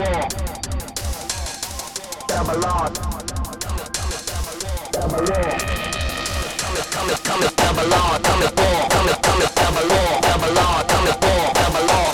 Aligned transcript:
war. 0.00 0.28
Babylon. 2.28 2.92
Babylon. 4.92 5.58
Come, 6.60 6.80
come, 6.90 7.14
come, 7.24 7.48
Babylon. 7.56 8.22
Come, 8.22 8.48
war. 8.56 8.88
Come, 8.88 9.14
come, 9.24 9.46
Babylon. 9.54 10.20
Babylon. 10.22 10.86
Come, 10.88 11.12
war. 11.20 11.52
Babylon. 11.54 12.09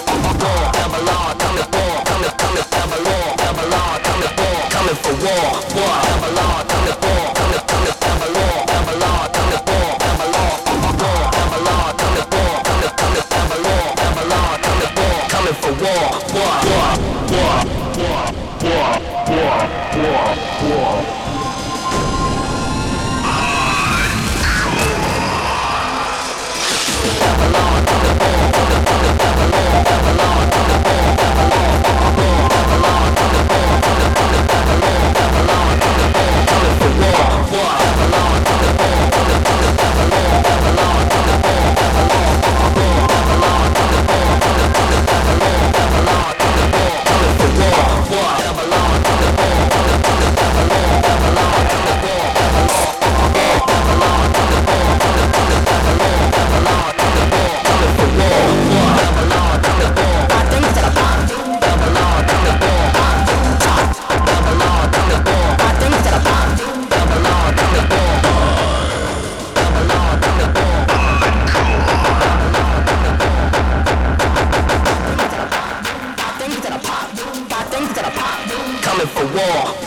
wall. 79.35 79.86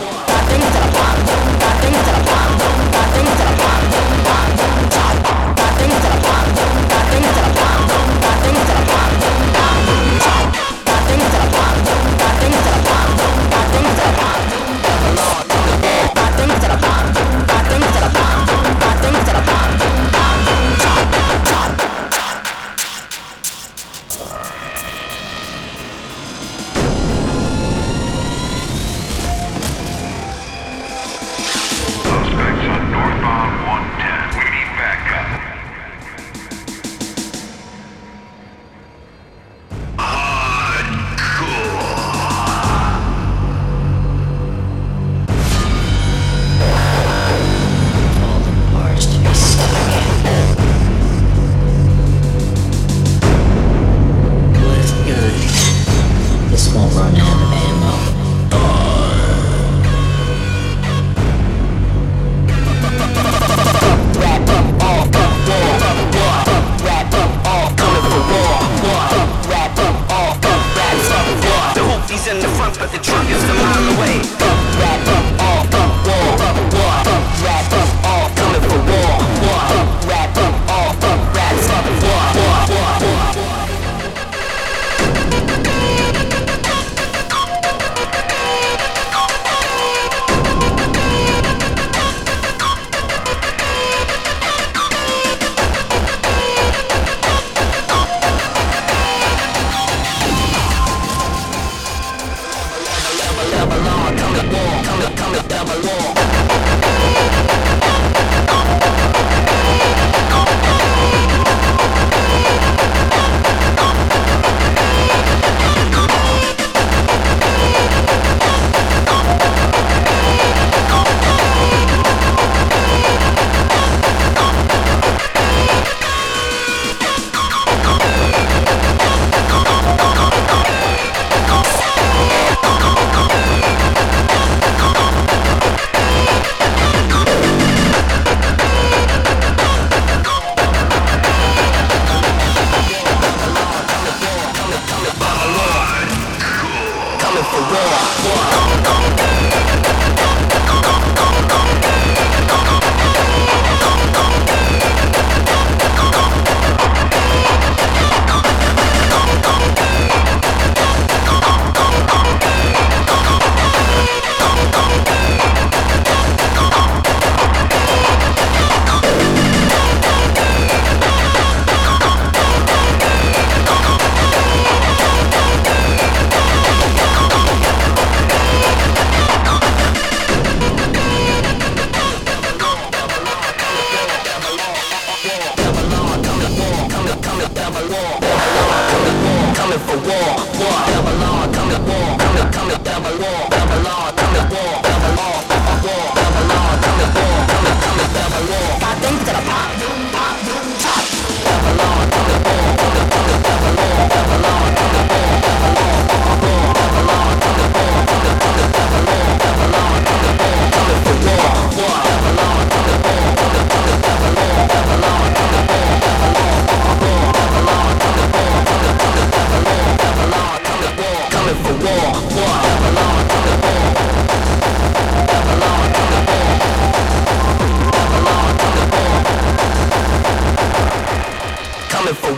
but 72.78 72.92
the 72.92 73.00
truck 73.00 73.28
is 73.30 73.44
a 73.44 73.54
mile 73.54 73.98
away. 73.98 74.49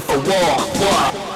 For 0.00 0.16
war, 0.16 0.56
war. 0.80 1.27